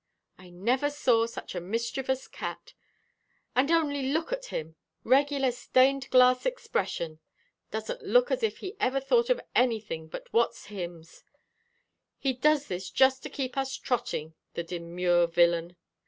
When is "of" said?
9.29-9.39